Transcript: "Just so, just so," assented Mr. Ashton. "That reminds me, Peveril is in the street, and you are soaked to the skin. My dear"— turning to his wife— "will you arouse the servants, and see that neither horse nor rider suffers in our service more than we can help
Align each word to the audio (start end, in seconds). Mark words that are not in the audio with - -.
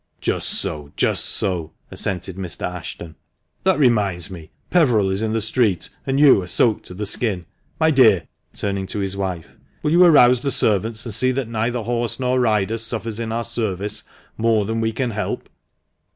"Just 0.19 0.49
so, 0.49 0.91
just 0.95 1.23
so," 1.23 1.73
assented 1.91 2.35
Mr. 2.35 2.63
Ashton. 2.65 3.15
"That 3.65 3.77
reminds 3.77 4.31
me, 4.31 4.49
Peveril 4.71 5.11
is 5.11 5.21
in 5.21 5.31
the 5.31 5.39
street, 5.41 5.89
and 6.07 6.19
you 6.19 6.41
are 6.41 6.47
soaked 6.47 6.85
to 6.87 6.95
the 6.95 7.05
skin. 7.05 7.45
My 7.79 7.91
dear"— 7.91 8.27
turning 8.55 8.87
to 8.87 8.97
his 8.97 9.15
wife— 9.15 9.49
"will 9.83 9.91
you 9.91 10.03
arouse 10.03 10.41
the 10.41 10.49
servants, 10.49 11.05
and 11.05 11.13
see 11.13 11.29
that 11.33 11.47
neither 11.47 11.83
horse 11.83 12.19
nor 12.19 12.39
rider 12.39 12.79
suffers 12.79 13.19
in 13.19 13.31
our 13.31 13.43
service 13.43 14.01
more 14.39 14.65
than 14.65 14.81
we 14.81 14.91
can 14.91 15.11
help 15.11 15.47